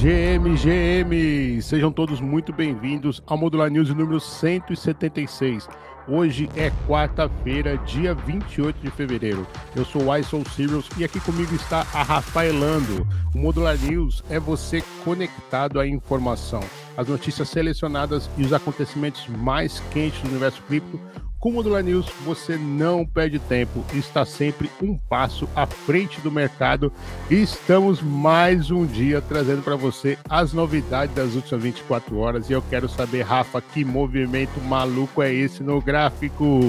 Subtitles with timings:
[0.00, 5.68] GM, GM, sejam todos muito bem-vindos ao Modular News número 176.
[6.08, 9.46] Hoje é quarta-feira, dia 28 de fevereiro.
[9.76, 13.06] Eu sou o ISO Sirius e aqui comigo está a Rafaelando.
[13.34, 16.62] O Modular News é você conectado à informação,
[16.96, 20.98] as notícias selecionadas e os acontecimentos mais quentes do universo cripto
[21.40, 26.30] com o Modular News, você não perde tempo, está sempre um passo à frente do
[26.30, 26.92] mercado
[27.30, 32.50] e estamos mais um dia trazendo para você as novidades das últimas 24 horas.
[32.50, 36.60] E eu quero saber, Rafa, que movimento maluco é esse no gráfico?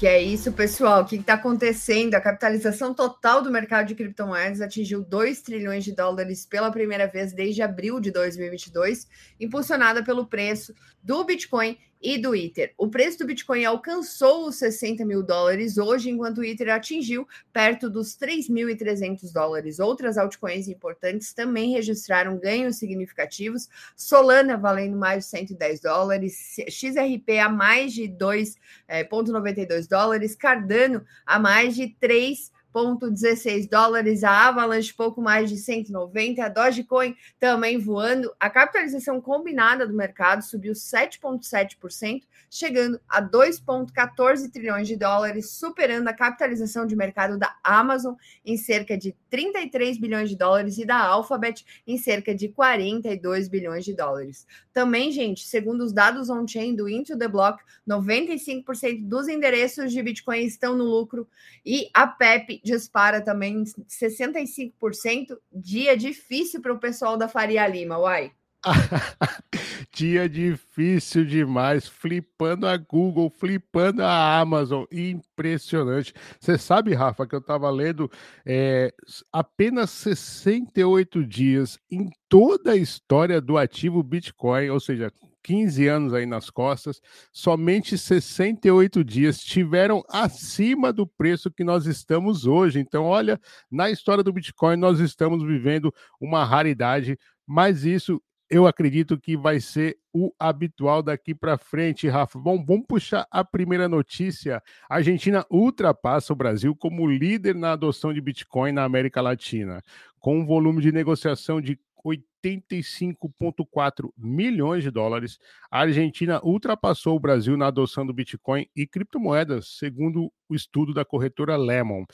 [0.00, 1.02] Que é isso, pessoal?
[1.02, 2.14] O que está acontecendo?
[2.14, 7.32] A capitalização total do mercado de criptomoedas atingiu 2 trilhões de dólares pela primeira vez
[7.32, 9.06] desde abril de 2022,
[9.38, 12.72] impulsionada pelo preço do Bitcoin e do Ether.
[12.78, 17.90] O preço do Bitcoin alcançou os 60 mil dólares hoje, enquanto o Ether atingiu perto
[17.90, 19.78] dos 3.300 dólares.
[19.78, 23.68] Outras altcoins importantes também registraram ganhos significativos.
[23.96, 31.38] Solana valendo mais de 110 dólares, XRP a mais de 2,92 é, dólares, Cardano a
[31.38, 38.32] mais de 3 1,16 dólares, a Avalanche pouco mais de 190, a Dogecoin também voando.
[38.38, 46.12] A capitalização combinada do mercado subiu 7,7%, chegando a 2,14 trilhões de dólares, superando a
[46.12, 51.64] capitalização de mercado da Amazon em cerca de 33 bilhões de dólares e da Alphabet
[51.86, 54.46] em cerca de 42 bilhões de dólares.
[54.72, 60.44] Também, gente, segundo os dados on-chain do Into the Block, 95% dos endereços de Bitcoin
[60.44, 61.28] estão no lucro
[61.64, 65.36] e a PEP dispara também 65%.
[65.52, 68.32] Dia difícil para o pessoal da Faria Lima, uai.
[69.92, 76.12] Dia difícil demais, flipando a Google, flipando a Amazon, impressionante.
[76.38, 78.10] Você sabe, Rafa, que eu estava lendo
[78.44, 78.92] é,
[79.32, 85.10] apenas 68 dias em toda a história do ativo Bitcoin, ou seja,
[85.42, 87.00] 15 anos aí nas costas,
[87.32, 92.78] somente 68 dias tiveram acima do preço que nós estamos hoje.
[92.78, 93.40] Então, olha,
[93.70, 99.60] na história do Bitcoin, nós estamos vivendo uma raridade, mas isso eu acredito que vai
[99.60, 102.36] ser o habitual daqui para frente, Rafa.
[102.36, 104.60] Bom, vamos puxar a primeira notícia.
[104.88, 109.80] A Argentina ultrapassa o Brasil como líder na adoção de Bitcoin na América Latina,
[110.18, 115.38] com um volume de negociação de 85,4 milhões de dólares.
[115.70, 121.04] A Argentina ultrapassou o Brasil na adoção do Bitcoin e criptomoedas, segundo o estudo da
[121.04, 122.04] corretora Lemon.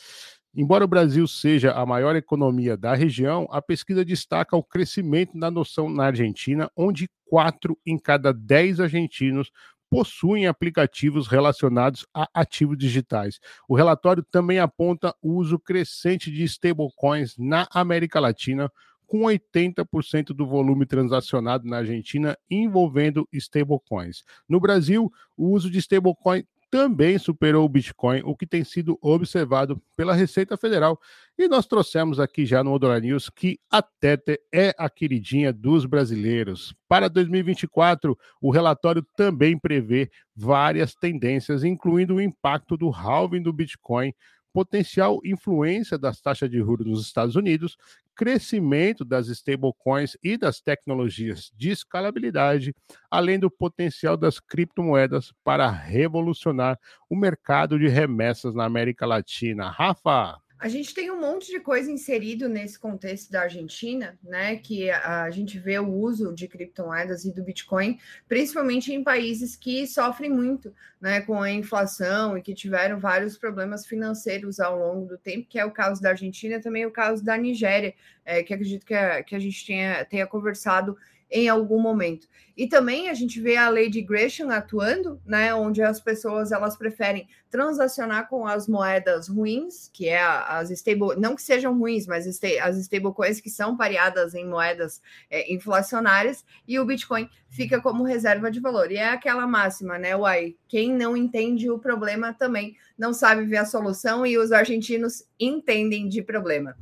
[0.55, 5.51] Embora o Brasil seja a maior economia da região, a pesquisa destaca o crescimento da
[5.51, 9.51] noção na Argentina, onde quatro em cada dez argentinos
[9.91, 13.39] possuem aplicativos relacionados a ativos digitais.
[13.69, 18.71] O relatório também aponta o uso crescente de stablecoins na América Latina,
[19.07, 24.25] com 80% do volume transacionado na Argentina envolvendo stablecoins.
[24.49, 29.81] No Brasil, o uso de stablecoin também superou o Bitcoin, o que tem sido observado
[29.97, 31.01] pela Receita Federal.
[31.39, 35.87] E nós trouxemos aqui já no Odora News que a Tether é a queridinha dos
[35.87, 36.75] brasileiros.
[36.89, 44.13] Para 2024, o relatório também prevê várias tendências, incluindo o impacto do halving do Bitcoin
[44.57, 47.77] potencial influência das taxas de juros nos Estados Unidos,
[48.17, 52.75] crescimento das stablecoins e das tecnologias de escalabilidade,
[53.11, 56.79] além do potencial das criptomoedas para revolucionar
[57.11, 59.69] o mercado de remessas na América Latina.
[59.71, 60.46] Rafa!
[60.59, 64.57] A gente tem um monte de coisa inserido nesse contexto da Argentina, né?
[64.57, 69.87] Que a, gente vê o uso de criptomoedas e do Bitcoin, principalmente em países que
[69.87, 75.19] sofrem muito né, com a inflação e que tiveram vários problemas financeiros ao longo do
[75.19, 78.87] tempo, que é o caso da Argentina, também o caso da Nigéria, é, que acredito
[78.87, 80.97] que a, que a gente tenha, tenha conversado
[81.31, 82.29] em algum momento.
[82.57, 87.29] E também a gente vê a de Gresham atuando, né, onde as pessoas elas preferem
[87.51, 92.79] transacionar com as moedas ruins, que é as stable, não que sejam ruins, mas as
[92.79, 98.61] stablecoins que são pareadas em moedas é, inflacionárias, e o Bitcoin fica como reserva de
[98.61, 98.91] valor.
[98.91, 103.59] E é aquela máxima, né, uai, quem não entende o problema também não sabe ver
[103.59, 106.75] a solução, e os argentinos entendem de problema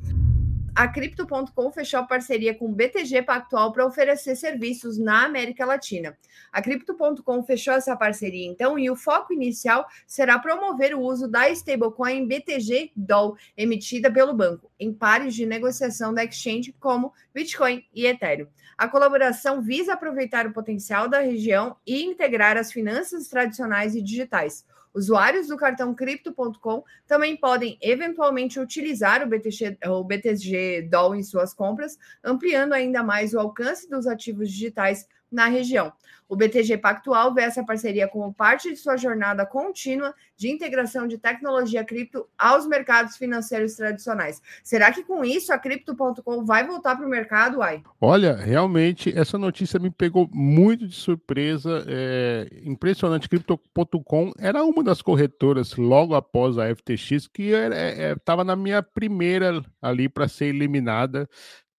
[0.75, 6.19] a Crypto.com fechou parceria com o BTG Pactual para oferecer serviços na América Latina.
[6.53, 11.49] A Crypto.com fechou essa parceria, então, e o foco inicial será promover o uso da
[11.51, 18.07] stablecoin BTG DOL, emitida pelo banco, em pares de negociação da exchange como Bitcoin e
[18.07, 18.49] Ethereum.
[18.77, 24.67] A colaboração visa aproveitar o potencial da região e integrar as finanças tradicionais e digitais.
[24.95, 31.53] Usuários do cartão Crypto.com também podem eventualmente utilizar o BTG, o BTG Doll em suas
[31.53, 35.93] compras, ampliando ainda mais o alcance dos ativos digitais na região.
[36.29, 41.19] O BTG Pactual vê essa parceria como parte de sua jornada contínua de integração de
[41.19, 44.41] tecnologia cripto aos mercados financeiros tradicionais.
[44.63, 47.83] Será que com isso a Crypto.com vai voltar para o mercado, Ai?
[48.01, 51.85] Olha, realmente essa notícia me pegou muito de surpresa.
[51.87, 53.29] É impressionante.
[53.29, 58.83] Crypto.com era uma das corretoras logo após a FTX que estava é, é, na minha
[58.83, 61.29] primeira ali para ser eliminada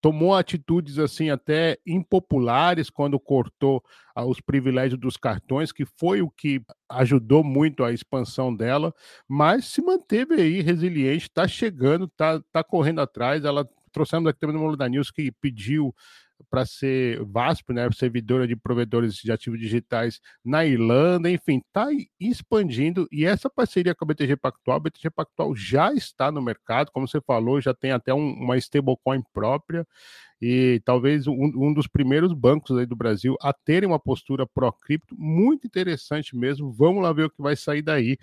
[0.06, 6.30] tomou atitudes assim até impopulares quando cortou ah, os privilégios dos cartões, que foi o
[6.30, 8.94] que ajudou muito a expansão dela,
[9.28, 13.44] mas se manteve aí resiliente, está chegando, está tá correndo atrás.
[13.44, 15.92] Ela trouxemos aqui também no da News que pediu
[16.50, 21.88] para ser VASP, né, servidora de provedores de ativos digitais na Irlanda, enfim, está
[22.20, 23.08] expandindo.
[23.12, 27.08] E essa parceria com a BTG Pactual, a BTG Pactual já está no mercado, como
[27.08, 29.86] você falou, já tem até um, uma stablecoin própria.
[30.42, 35.16] E talvez um, um, dos primeiros bancos aí do Brasil a terem uma postura pró-cripto,
[35.18, 38.18] muito interessante mesmo, vamos lá ver o que vai sair daí.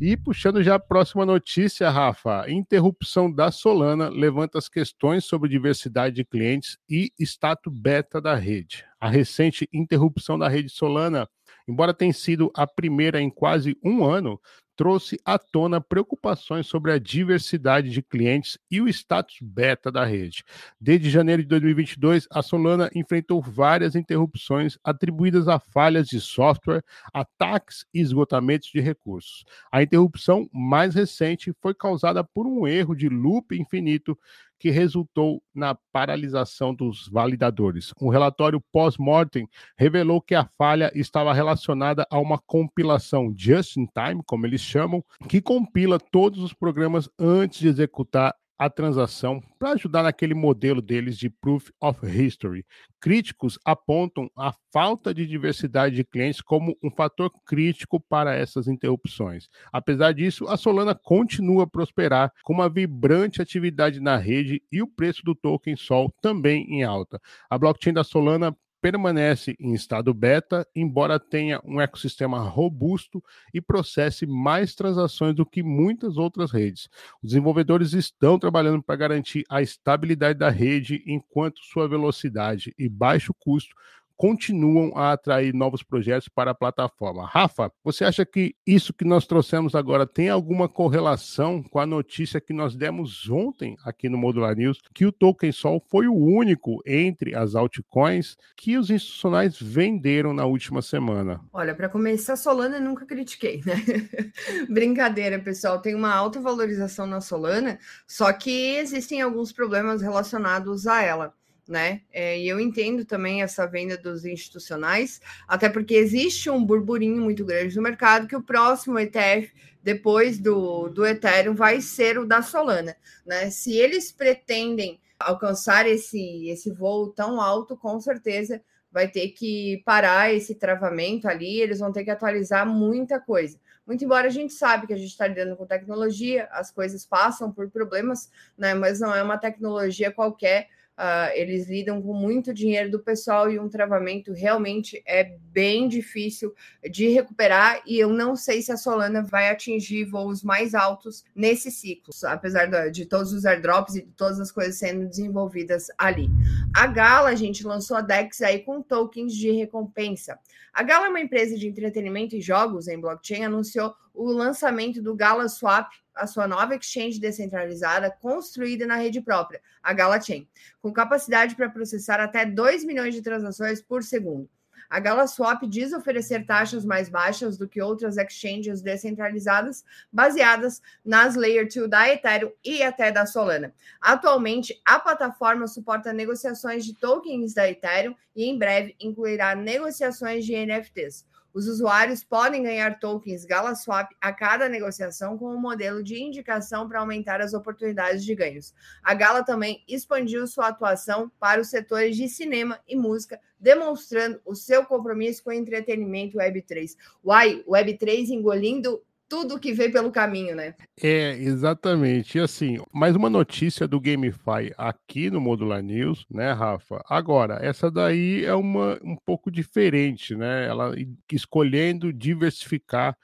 [0.00, 6.14] E puxando já a próxima notícia, Rafa, interrupção da Solana levanta as questões sobre diversidade
[6.14, 8.84] de clientes e status beta da rede.
[9.00, 11.28] A recente interrupção da rede Solana,
[11.68, 14.40] embora tenha sido a primeira em quase um ano,
[14.78, 20.44] trouxe à tona preocupações sobre a diversidade de clientes e o status beta da rede.
[20.80, 27.84] Desde janeiro de 2022, a Solana enfrentou várias interrupções atribuídas a falhas de software, ataques
[27.92, 29.44] e esgotamentos de recursos.
[29.72, 34.16] A interrupção mais recente foi causada por um erro de loop infinito
[34.58, 37.92] que resultou na paralisação dos validadores.
[38.00, 44.60] Um relatório pós-mortem revelou que a falha estava relacionada a uma compilação just-in-time, como eles
[44.68, 50.82] chamam, que compila todos os programas antes de executar a transação para ajudar naquele modelo
[50.82, 52.66] deles de Proof of History.
[53.00, 59.48] Críticos apontam a falta de diversidade de clientes como um fator crítico para essas interrupções.
[59.72, 64.88] Apesar disso, a Solana continua a prosperar com uma vibrante atividade na rede e o
[64.88, 67.20] preço do token Sol também em alta.
[67.48, 73.22] A blockchain da Solana permanece em estado beta, embora tenha um ecossistema robusto
[73.52, 76.88] e processe mais transações do que muitas outras redes.
[77.22, 83.34] Os desenvolvedores estão trabalhando para garantir a estabilidade da rede enquanto sua velocidade e baixo
[83.38, 83.74] custo
[84.18, 87.24] continuam a atrair novos projetos para a plataforma.
[87.24, 92.40] Rafa, você acha que isso que nós trouxemos agora tem alguma correlação com a notícia
[92.40, 96.82] que nós demos ontem aqui no Modular News, que o token Sol foi o único
[96.84, 101.40] entre as altcoins que os institucionais venderam na última semana?
[101.52, 103.76] Olha, para começar, Solana eu nunca critiquei, né?
[104.68, 111.02] Brincadeira, pessoal, tem uma alta valorização na Solana, só que existem alguns problemas relacionados a
[111.02, 111.37] ela
[111.68, 112.00] né?
[112.10, 117.44] É, e eu entendo também essa venda dos institucionais, até porque existe um burburinho muito
[117.44, 122.40] grande no mercado que o próximo ETF, depois do, do Ethereum, vai ser o da
[122.40, 123.50] Solana, né?
[123.50, 130.32] Se eles pretendem alcançar esse, esse voo tão alto, com certeza vai ter que parar
[130.32, 133.60] esse travamento ali, eles vão ter que atualizar muita coisa.
[133.86, 137.52] Muito embora a gente sabe que a gente está lidando com tecnologia, as coisas passam
[137.52, 138.74] por problemas, né?
[138.74, 143.56] Mas não é uma tecnologia qualquer Uh, eles lidam com muito dinheiro do pessoal e
[143.56, 146.52] um travamento realmente é bem difícil
[146.90, 147.80] de recuperar.
[147.86, 152.66] E eu não sei se a Solana vai atingir voos mais altos nesse ciclo, apesar
[152.66, 156.28] de, de todos os airdrops e de todas as coisas sendo desenvolvidas ali.
[156.74, 160.36] A Gala, a gente lançou a DEX aí com tokens de recompensa.
[160.74, 165.14] A Gala é uma empresa de entretenimento e jogos em blockchain, anunciou o lançamento do
[165.14, 170.48] Gala Swap a sua nova exchange descentralizada construída na rede própria, a GalaChain,
[170.82, 174.50] com capacidade para processar até 2 milhões de transações por segundo.
[174.90, 181.68] A GalaSwap diz oferecer taxas mais baixas do que outras exchanges descentralizadas baseadas nas Layer
[181.68, 183.74] 2 da Ethereum e até da Solana.
[184.00, 190.54] Atualmente, a plataforma suporta negociações de tokens da Ethereum e em breve incluirá negociações de
[190.54, 191.26] NFTs.
[191.52, 197.00] Os usuários podem ganhar tokens GalaSwap a cada negociação com um modelo de indicação para
[197.00, 198.74] aumentar as oportunidades de ganhos.
[199.02, 204.54] A Gala também expandiu sua atuação para os setores de cinema e música, demonstrando o
[204.54, 206.96] seu compromisso com o entretenimento Web3.
[207.24, 210.74] Uai, Web3 engolindo tudo que vem pelo caminho, né?
[211.00, 212.38] É, exatamente.
[212.38, 217.02] E assim, mais uma notícia do GameFi aqui no Modular News, né, Rafa?
[217.08, 220.66] Agora, essa daí é uma um pouco diferente, né?
[220.66, 220.94] Ela
[221.30, 223.16] escolhendo diversificar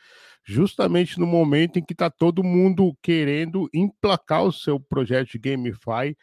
[0.44, 6.14] justamente no momento em que está todo mundo querendo emplacar o seu projeto de GameFi,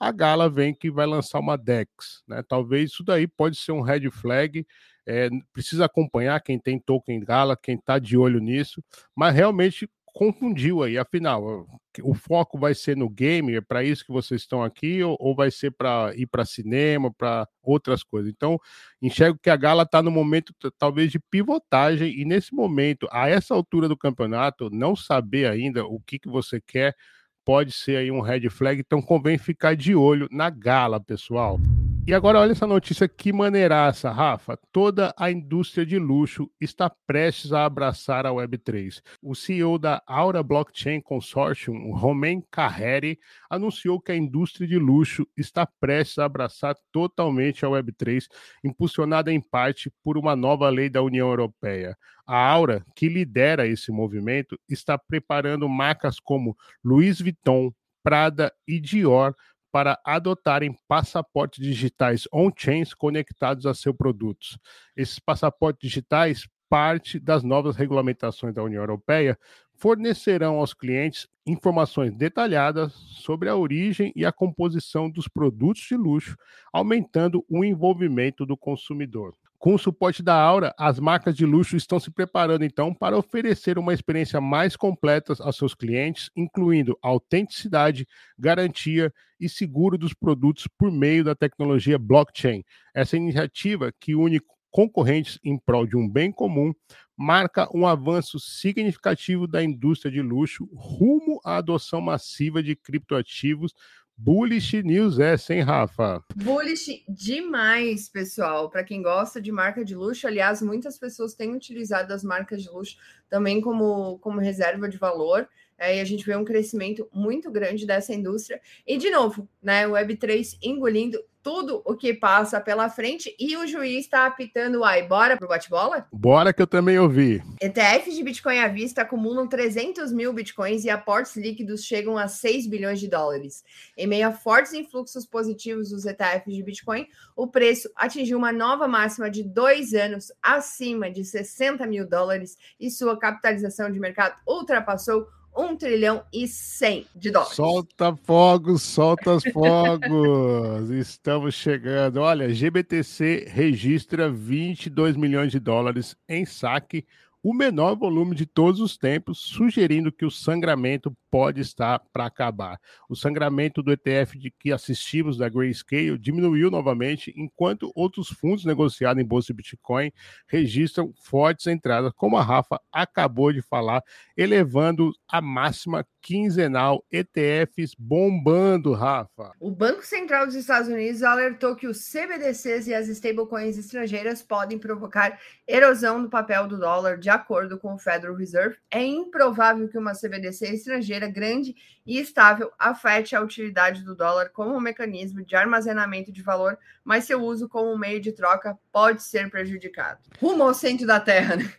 [0.00, 2.42] a Gala vem que vai lançar uma DEX, né?
[2.48, 4.66] Talvez isso daí pode ser um red flag,
[5.06, 8.82] é, precisa acompanhar quem tem token Gala, quem está de olho nisso,
[9.14, 11.66] mas realmente confundiu aí, afinal,
[12.02, 15.36] o foco vai ser no game, é para isso que vocês estão aqui, ou, ou
[15.36, 18.32] vai ser para ir para cinema, para outras coisas.
[18.34, 18.58] Então,
[19.02, 23.52] enxergo que a Gala está no momento talvez de pivotagem, e nesse momento, a essa
[23.52, 26.96] altura do campeonato, não saber ainda o que, que você quer
[27.44, 31.60] pode ser aí um red flag, então convém ficar de olho na Gala, pessoal.
[32.08, 34.56] E agora olha essa notícia que maneiraça, Rafa.
[34.70, 39.02] Toda a indústria de luxo está prestes a abraçar a Web3.
[39.20, 43.18] O CEO da Aura Blockchain Consortium, Romain Carreri,
[43.50, 48.28] anunciou que a indústria de luxo está prestes a abraçar totalmente a Web3,
[48.62, 51.98] impulsionada em parte por uma nova lei da União Europeia.
[52.24, 59.34] A Aura, que lidera esse movimento, está preparando marcas como Louis Vuitton, Prada e Dior
[59.70, 64.58] para adotarem passaportes digitais on-chains conectados a seus produtos.
[64.96, 69.38] Esses passaportes digitais, parte das novas regulamentações da União Europeia,
[69.74, 76.36] fornecerão aos clientes informações detalhadas sobre a origem e a composição dos produtos de luxo,
[76.72, 79.34] aumentando o envolvimento do consumidor.
[79.66, 83.80] Com o suporte da Aura, as marcas de luxo estão se preparando então para oferecer
[83.80, 88.06] uma experiência mais completa aos seus clientes, incluindo autenticidade,
[88.38, 92.62] garantia e seguro dos produtos por meio da tecnologia blockchain.
[92.94, 96.72] Essa iniciativa, que une concorrentes em prol de um bem comum,
[97.16, 103.72] marca um avanço significativo da indústria de luxo rumo à adoção massiva de criptoativos
[104.18, 106.24] Bullish news essa, hein, Rafa?
[106.34, 108.70] Bullish demais, pessoal.
[108.70, 112.70] Para quem gosta de marca de luxo, aliás, muitas pessoas têm utilizado as marcas de
[112.70, 112.96] luxo
[113.28, 115.46] também como, como reserva de valor.
[115.78, 118.60] É, e a gente vê um crescimento muito grande dessa indústria.
[118.86, 123.68] E, de novo, né, o Web3 engolindo tudo o que passa pela frente e o
[123.68, 126.04] juiz está apitando, ai, bora pro bate-bola?
[126.12, 127.40] Bora que eu também ouvi.
[127.62, 132.66] ETFs de Bitcoin à vista acumulam 300 mil Bitcoins e aportes líquidos chegam a 6
[132.66, 133.62] bilhões de dólares.
[133.96, 138.88] Em meio a fortes influxos positivos dos ETFs de Bitcoin, o preço atingiu uma nova
[138.88, 145.28] máxima de dois anos acima de 60 mil dólares e sua capitalização de mercado ultrapassou
[145.56, 147.54] 1 trilhão e 100 de dólares.
[147.54, 150.90] Solta fogos, solta os fogos.
[150.90, 152.18] Estamos chegando.
[152.20, 157.06] Olha, GBTC registra 22 milhões de dólares em saque
[157.48, 162.76] o menor volume de todos os tempos, sugerindo que o sangramento pode estar para acabar.
[163.08, 169.22] O sangramento do ETF de que assistimos da Grayscale diminuiu novamente, enquanto outros fundos negociados
[169.22, 170.10] em bolsa de Bitcoin
[170.48, 174.02] registram fortes entradas, como a Rafa acabou de falar,
[174.36, 179.52] elevando a máxima quinzenal ETFs bombando, Rafa.
[179.60, 184.76] O Banco Central dos Estados Unidos alertou que os CBDCs e as stablecoins estrangeiras podem
[184.76, 185.38] provocar
[185.68, 190.12] erosão no papel do dólar de acordo com o Federal Reserve, é improvável que uma
[190.12, 191.74] CBDC estrangeira grande
[192.06, 197.24] e estável afete a utilidade do dólar como um mecanismo de armazenamento de valor, mas
[197.24, 200.20] seu uso como meio de troca pode ser prejudicado.
[200.40, 201.72] Rumo ao centro da Terra, né?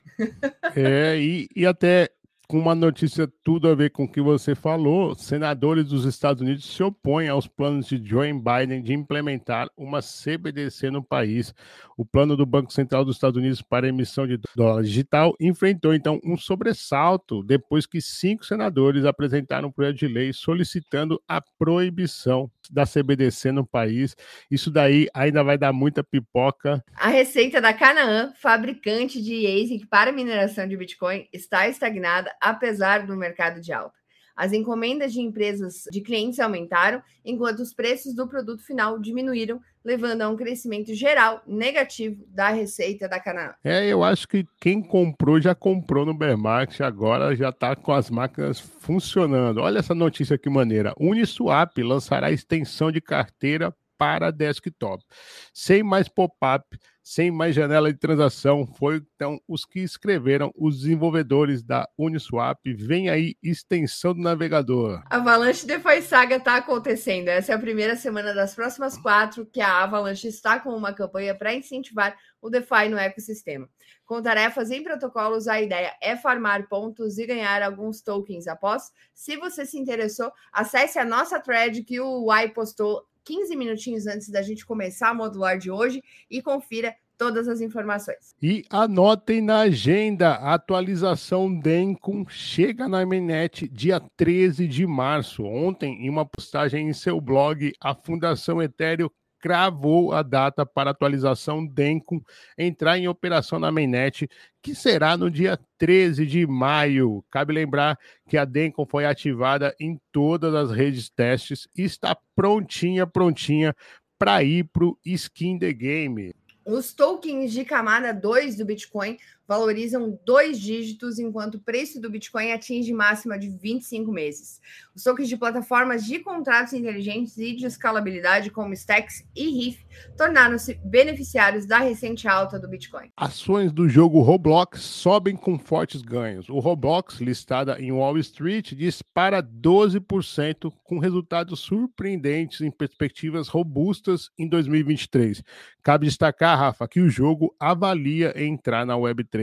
[0.76, 2.10] É, e, e até
[2.48, 6.66] com uma notícia tudo a ver com o que você falou, senadores dos Estados Unidos
[6.66, 11.54] se opõem aos planos de Joe Biden de implementar uma CBDC no país.
[11.98, 16.22] O plano do Banco Central dos Estados Unidos para emissão de dólar digital enfrentou então
[16.24, 22.86] um sobressalto depois que cinco senadores apresentaram um projeto de lei solicitando a proibição da
[22.86, 24.16] CBDC no país.
[24.50, 26.84] Isso daí ainda vai dar muita pipoca.
[26.96, 33.16] A receita da Canaan, fabricante de ASIC para mineração de Bitcoin, está estagnada apesar do
[33.16, 33.98] mercado de alta.
[34.38, 40.22] As encomendas de empresas de clientes aumentaram, enquanto os preços do produto final diminuíram, levando
[40.22, 43.56] a um crescimento geral negativo da receita da Canaan.
[43.64, 46.38] É, eu acho que quem comprou já comprou no bear
[46.84, 49.60] agora já está com as máquinas funcionando.
[49.60, 50.94] Olha essa notícia que maneira.
[51.00, 55.04] Uniswap lançará extensão de carteira para desktop.
[55.52, 56.64] Sem mais pop-up,
[57.08, 62.60] sem mais janela de transação, foi então os que escreveram os desenvolvedores da Uniswap.
[62.66, 65.02] Vem aí extensão do navegador.
[65.10, 67.30] Avalanche DeFi Saga está acontecendo.
[67.30, 71.34] Essa é a primeira semana das próximas quatro que a Avalanche está com uma campanha
[71.34, 73.70] para incentivar o DeFi no ecossistema.
[74.06, 78.92] Com tarefas em protocolos, a ideia é farmar pontos e ganhar alguns tokens após.
[79.14, 84.30] Se você se interessou, acesse a nossa thread que o Y postou 15 minutinhos antes
[84.30, 88.34] da gente começar a modular de hoje e confira todas as informações.
[88.42, 95.44] E anotem na agenda, a atualização Dencom chega na Mainnet dia 13 de março.
[95.44, 99.10] Ontem, em uma postagem em seu blog, a Fundação Ethereum
[99.48, 102.20] cravou a data para atualização Dencom
[102.58, 104.30] entrar em operação na mainnet,
[104.62, 107.24] que será no dia 13 de maio.
[107.32, 113.08] Cabe lembrar que a Dencom foi ativada em todas as redes testes e está prontinha,
[113.08, 113.74] prontinha
[114.20, 116.36] para ir para o Skin the Game.
[116.66, 122.52] Os tokens de camada 2 do Bitcoin valorizam dois dígitos, enquanto o preço do Bitcoin
[122.52, 124.60] atinge máxima de 25 meses.
[124.94, 129.86] Os tokens de plataformas de contratos inteligentes e de escalabilidade, como Stacks e Riff,
[130.18, 133.10] tornaram-se beneficiários da recente alta do Bitcoin.
[133.16, 136.50] Ações do jogo Roblox sobem com fortes ganhos.
[136.50, 144.48] O Roblox, listada em Wall Street, dispara 12%, com resultados surpreendentes em perspectivas robustas em
[144.48, 145.42] 2023.
[145.82, 149.37] Cabe destacar, Rafa, que o jogo avalia entrar na Web3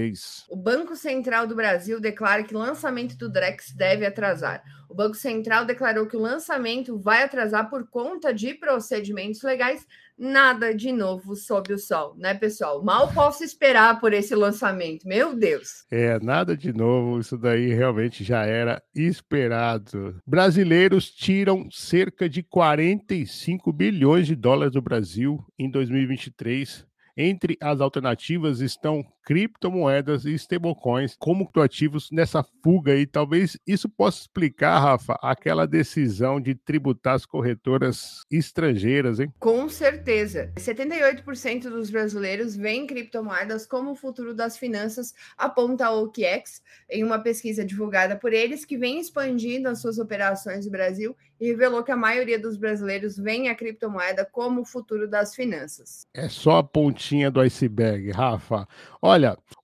[0.48, 4.62] o Banco Central do Brasil declara que o lançamento do Drex deve atrasar.
[4.88, 9.84] O Banco Central declarou que o lançamento vai atrasar por conta de procedimentos legais.
[10.16, 12.84] Nada de novo sob o sol, né, pessoal?
[12.84, 15.84] Mal posso esperar por esse lançamento, meu Deus.
[15.90, 20.20] É, nada de novo, isso daí realmente já era esperado.
[20.24, 26.86] Brasileiros tiram cerca de 45 bilhões de dólares do Brasil em 2023
[27.16, 33.06] entre as alternativas estão criptomoedas e stablecoins como ativos nessa fuga aí.
[33.06, 39.32] Talvez isso possa explicar, Rafa, aquela decisão de tributar as corretoras estrangeiras, hein?
[39.38, 40.52] Com certeza.
[40.56, 47.18] 78% dos brasileiros veem criptomoedas como o futuro das finanças, aponta a OKEx, em uma
[47.18, 51.92] pesquisa divulgada por eles, que vem expandindo as suas operações no Brasil e revelou que
[51.92, 56.06] a maioria dos brasileiros vê a criptomoeda como o futuro das finanças.
[56.14, 58.66] É só a pontinha do iceberg, Rafa.
[59.02, 59.13] Olha,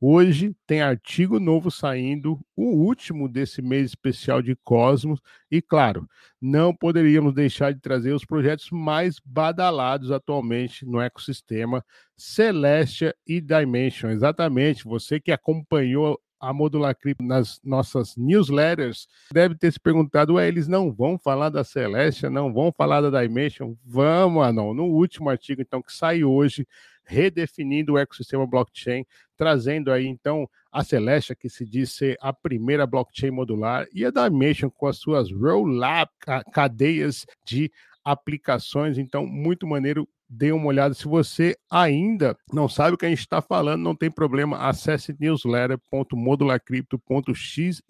[0.00, 6.09] hoje tem artigo novo saindo, o último desse mês especial de Cosmos, e claro,
[6.40, 11.85] não poderíamos deixar de trazer os projetos mais badalados atualmente no ecossistema
[12.16, 14.11] Celestia e Dimension.
[14.11, 20.49] Exatamente, você que acompanhou a Modular Crypto nas nossas newsletters, deve ter se perguntado, ué,
[20.49, 23.75] eles não vão falar da Celestia, não vão falar da Dimension?
[23.84, 24.73] Vamos, Anão.
[24.73, 26.67] No último artigo, então, que sai hoje,
[27.10, 29.04] redefinindo o ecossistema blockchain,
[29.36, 34.10] trazendo aí, então, a Celestia, que se diz ser a primeira blockchain modular, e a
[34.10, 36.12] Dimension com as suas roll-up,
[36.52, 37.70] cadeias de
[38.04, 38.96] aplicações.
[38.96, 40.95] Então, muito maneiro dê uma olhada.
[40.95, 45.16] Se você ainda não sabe o que a gente está falando, não tem problema, acesse
[45.19, 47.82] newsletter.modularcrypto.xyz,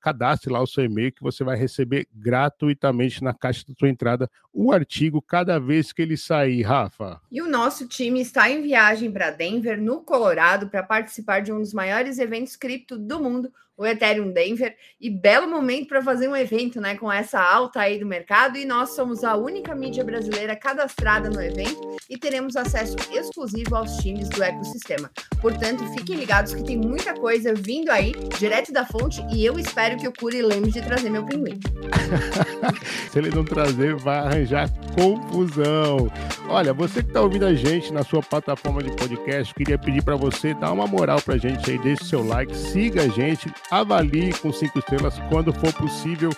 [0.00, 4.28] cadastre lá o seu e-mail que você vai receber gratuitamente na caixa da sua entrada
[4.52, 7.20] o artigo cada vez que ele sair, Rafa.
[7.30, 11.60] E o nosso time está em viagem para Denver, no Colorado, para participar de um
[11.60, 16.36] dos maiores eventos cripto do mundo, o Ethereum Denver e belo momento para fazer um
[16.36, 20.54] evento, né, com essa alta aí do mercado e nós somos a única mídia brasileira
[20.54, 25.10] cadastrada no evento e teremos acesso exclusivo aos times do ecossistema.
[25.40, 29.96] Portanto, fiquem ligados que tem muita coisa vindo aí, direto da fonte e eu espero
[29.96, 31.58] que o Curi lembre de trazer meu pinguim.
[33.10, 36.10] Se ele não trazer, vai arranjar confusão.
[36.48, 40.16] Olha, você que está ouvindo a gente na sua plataforma de podcast, queria pedir para
[40.16, 44.32] você dar uma moral para a gente aí, deixe seu like, siga a gente, avalie
[44.34, 46.30] com cinco estrelas quando for possível.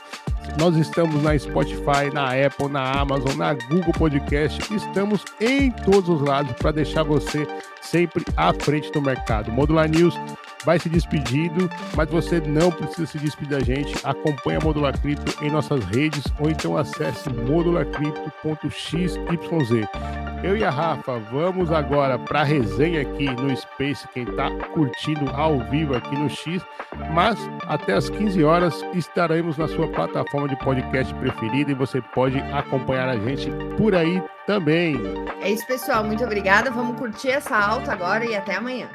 [0.58, 4.60] Nós estamos na Spotify, na Apple, na Amazon, na Google Podcast.
[4.74, 7.46] Estamos em todos os lados para deixar você
[7.82, 9.52] sempre à frente do mercado.
[9.52, 10.14] Modular News
[10.64, 13.94] vai se despedindo, mas você não precisa se despedir da gente.
[14.04, 19.16] Acompanhe a Modular Cripto em nossas redes ou então acesse modularcrypto.xyz.
[20.42, 25.28] Eu e a Rafa vamos agora para a resenha aqui no Space, quem está curtindo
[25.30, 26.62] ao vivo aqui no X,
[27.12, 32.38] mas até as 15 horas estaremos na sua plataforma de podcast preferida e você pode
[32.38, 34.96] acompanhar a gente por aí também.
[35.40, 36.04] É isso, pessoal.
[36.04, 36.70] Muito obrigada.
[36.70, 38.88] Vamos curtir essa alta agora e até amanhã.